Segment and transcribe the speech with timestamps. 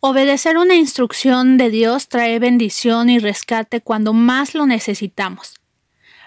[0.00, 5.56] Obedecer una instrucción de Dios trae bendición y rescate cuando más lo necesitamos.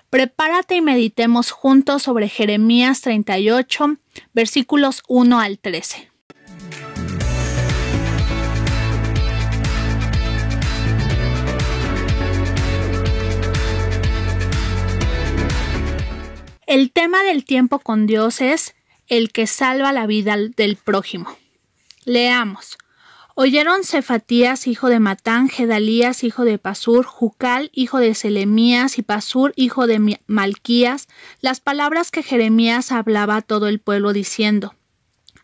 [0.09, 3.95] Prepárate y meditemos juntos sobre Jeremías 38,
[4.33, 6.11] versículos 1 al 13.
[16.67, 18.75] El tema del tiempo con Dios es
[19.07, 21.38] el que salva la vida del prójimo.
[22.03, 22.77] Leamos.
[23.43, 29.51] Oyeron Cefatías, hijo de Matán, Gedalías, hijo de Pasur, Jucal, hijo de Selemías, y Pasur,
[29.55, 31.07] hijo de Malquías,
[31.39, 34.76] las palabras que Jeremías hablaba a todo el pueblo diciendo,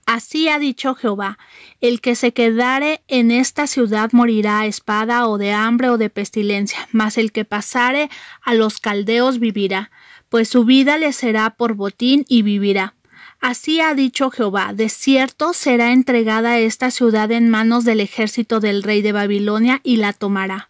[0.06, 1.40] Así ha dicho Jehová,
[1.82, 6.12] el que se quedare en esta ciudad morirá a espada o de hambre o de
[6.12, 8.12] pestilencia, mas el que pasare
[8.44, 9.90] a los caldeos vivirá,
[10.30, 12.94] pues su vida le será por botín y vivirá.
[13.40, 18.84] Así ha dicho Jehová, de cierto será entregada esta ciudad en manos del ejército del
[18.84, 20.70] rey de Babilonia y la tomará.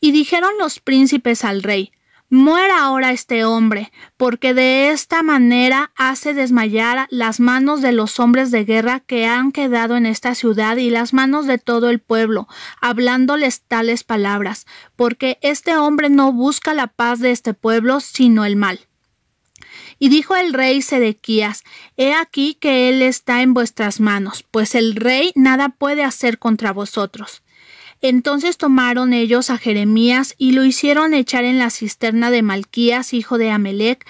[0.00, 1.92] Y dijeron los príncipes al rey,
[2.30, 8.50] Muera ahora este hombre, porque de esta manera hace desmayar las manos de los hombres
[8.50, 12.48] de guerra que han quedado en esta ciudad y las manos de todo el pueblo,
[12.80, 18.56] hablándoles tales palabras, porque este hombre no busca la paz de este pueblo, sino el
[18.56, 18.80] mal.
[19.98, 21.64] Y dijo el rey Sedequías,
[21.96, 26.72] He aquí que él está en vuestras manos, pues el rey nada puede hacer contra
[26.72, 27.42] vosotros.
[28.00, 33.38] Entonces tomaron ellos a Jeremías y lo hicieron echar en la cisterna de Malquías, hijo
[33.38, 34.04] de Amelec,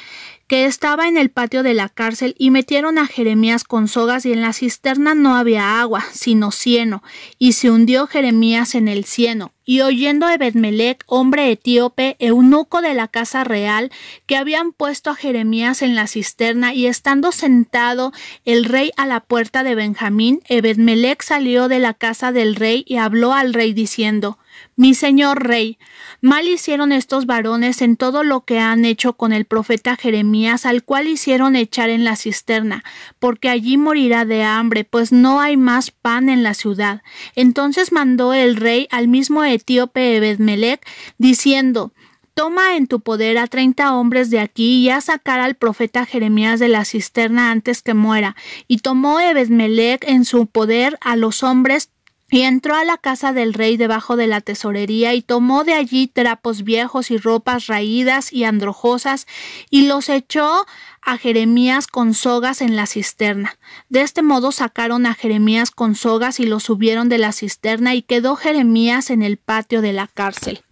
[0.46, 4.32] que estaba en el patio de la cárcel, y metieron a Jeremías con sogas, y
[4.32, 7.02] en la cisterna no había agua, sino cieno,
[7.38, 9.52] y se hundió Jeremías en el cieno.
[9.66, 13.90] Y oyendo Ebedmelech, hombre etíope, eunuco de la casa real,
[14.26, 18.12] que habían puesto a Jeremías en la cisterna, y estando sentado
[18.44, 22.96] el rey a la puerta de Benjamín, Ebedmelech salió de la casa del rey y
[22.96, 24.38] habló al rey diciendo,
[24.76, 25.78] Mi señor rey,
[26.24, 30.82] Mal hicieron estos varones en todo lo que han hecho con el profeta Jeremías, al
[30.82, 32.82] cual hicieron echar en la cisterna,
[33.18, 37.02] porque allí morirá de hambre, pues no hay más pan en la ciudad.
[37.36, 40.80] Entonces mandó el rey al mismo etíope Ebedmelech,
[41.18, 41.92] diciendo
[42.34, 46.58] Toma en tu poder a treinta hombres de aquí y a sacar al profeta Jeremías
[46.58, 48.34] de la cisterna antes que muera.
[48.66, 51.90] Y tomó Ebedmelech en su poder a los hombres
[52.34, 56.08] y entró a la casa del rey debajo de la tesorería y tomó de allí
[56.08, 59.28] trapos viejos y ropas raídas y androjosas
[59.70, 60.66] y los echó
[61.00, 63.56] a Jeremías con sogas en la cisterna.
[63.88, 68.02] De este modo sacaron a Jeremías con sogas y lo subieron de la cisterna y
[68.02, 70.64] quedó Jeremías en el patio de la cárcel.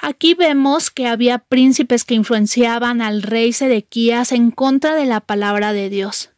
[0.00, 5.74] Aquí vemos que había príncipes que influenciaban al rey Sedequías en contra de la palabra
[5.74, 6.33] de Dios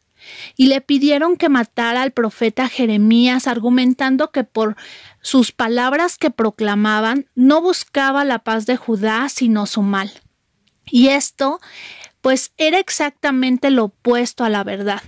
[0.55, 4.75] y le pidieron que matara al profeta Jeremías, argumentando que por
[5.21, 10.11] sus palabras que proclamaban no buscaba la paz de Judá, sino su mal.
[10.85, 11.59] Y esto,
[12.21, 15.01] pues, era exactamente lo opuesto a la verdad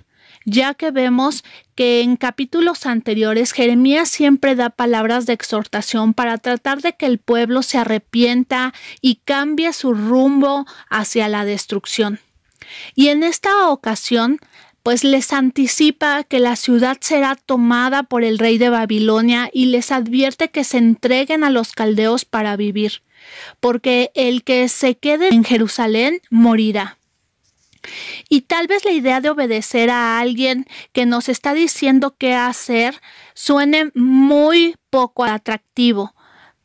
[0.46, 1.44] ya que vemos
[1.76, 7.20] que en capítulos anteriores Jeremías siempre da palabras de exhortación para tratar de que el
[7.20, 12.20] pueblo se arrepienta y cambie su rumbo hacia la destrucción.
[12.96, 14.40] Y en esta ocasión
[14.84, 19.92] pues les anticipa que la ciudad será tomada por el rey de Babilonia y les
[19.92, 23.02] advierte que se entreguen a los caldeos para vivir,
[23.60, 26.98] porque el que se quede en Jerusalén morirá.
[28.28, 33.00] Y tal vez la idea de obedecer a alguien que nos está diciendo qué hacer
[33.34, 36.14] suene muy poco atractivo,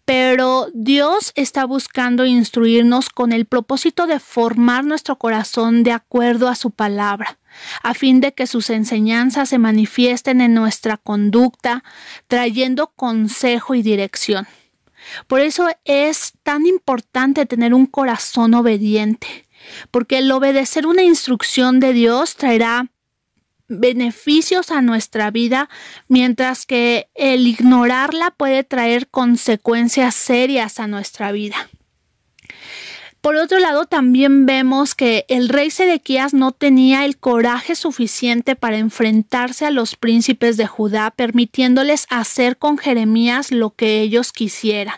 [0.04, 6.54] pero Dios está buscando instruirnos con el propósito de formar nuestro corazón de acuerdo a
[6.54, 7.38] su palabra,
[7.82, 11.84] a fin de que sus enseñanzas se manifiesten en nuestra conducta,
[12.28, 14.47] trayendo consejo y dirección.
[15.26, 19.47] Por eso es tan importante tener un corazón obediente,
[19.91, 22.91] porque el obedecer una instrucción de Dios traerá
[23.69, 25.69] beneficios a nuestra vida,
[26.08, 31.69] mientras que el ignorarla puede traer consecuencias serias a nuestra vida.
[33.25, 38.76] Por otro lado, también vemos que el rey Sedequías no tenía el coraje suficiente para
[38.76, 44.96] enfrentarse a los príncipes de Judá, permitiéndoles hacer con Jeremías lo que ellos quisieran.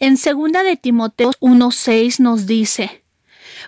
[0.00, 3.03] En 2 de Timoteo 1:6 nos dice: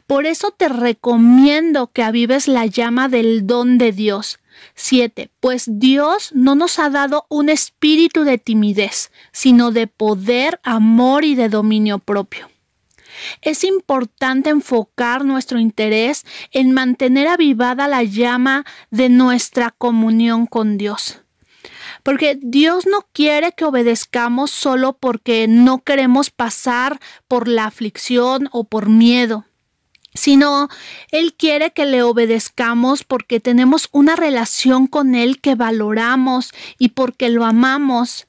[0.07, 4.39] por eso te recomiendo que avives la llama del don de Dios.
[4.75, 5.31] 7.
[5.41, 11.35] Pues Dios no nos ha dado un espíritu de timidez, sino de poder, amor y
[11.35, 12.49] de dominio propio.
[13.41, 21.23] Es importante enfocar nuestro interés en mantener avivada la llama de nuestra comunión con Dios.
[22.03, 28.65] Porque Dios no quiere que obedezcamos solo porque no queremos pasar por la aflicción o
[28.65, 29.47] por miedo
[30.17, 30.69] sino
[31.11, 37.29] Él quiere que le obedezcamos porque tenemos una relación con Él que valoramos y porque
[37.29, 38.27] lo amamos.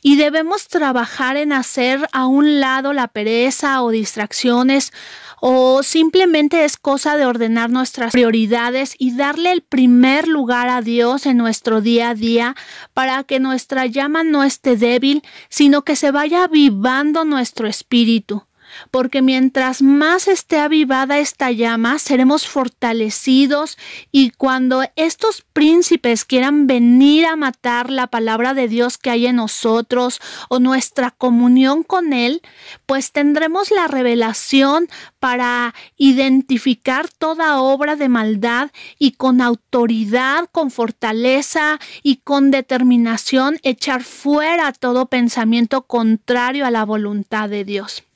[0.00, 4.92] Y debemos trabajar en hacer a un lado la pereza o distracciones
[5.40, 11.26] o simplemente es cosa de ordenar nuestras prioridades y darle el primer lugar a Dios
[11.26, 12.56] en nuestro día a día
[12.92, 18.44] para que nuestra llama no esté débil, sino que se vaya avivando nuestro espíritu
[18.90, 23.78] porque mientras más esté avivada esta llama, seremos fortalecidos
[24.12, 29.36] y cuando estos príncipes quieran venir a matar la palabra de Dios que hay en
[29.36, 32.42] nosotros o nuestra comunión con Él,
[32.86, 34.88] pues tendremos la revelación
[35.18, 44.02] para identificar toda obra de maldad y con autoridad, con fortaleza y con determinación echar
[44.02, 48.07] fuera todo pensamiento contrario a la voluntad de Dios.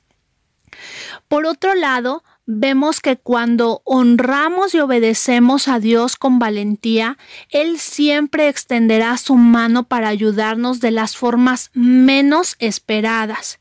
[1.29, 7.19] Por otro lado, vemos que cuando honramos y obedecemos a Dios con valentía,
[7.51, 13.59] Él siempre extenderá su mano para ayudarnos de las formas menos esperadas.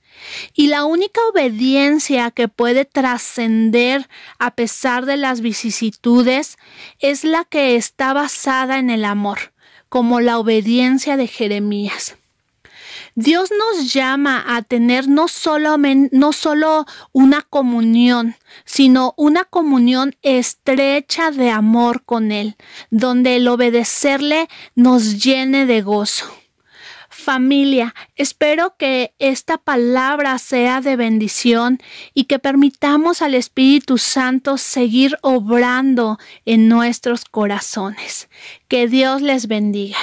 [0.54, 4.08] Y la única obediencia que puede trascender
[4.40, 6.58] a pesar de las vicisitudes
[7.00, 9.54] es la que está basada en el amor,
[9.90, 12.18] como la obediencia de Jeremías.
[13.16, 18.36] Dios nos llama a tener no solo, no solo una comunión,
[18.66, 22.56] sino una comunión estrecha de amor con Él,
[22.90, 26.26] donde el obedecerle nos llene de gozo.
[27.10, 31.80] Familia, espero que esta palabra sea de bendición
[32.14, 38.30] y que permitamos al Espíritu Santo seguir obrando en nuestros corazones.
[38.70, 39.98] Que Dios les bendiga.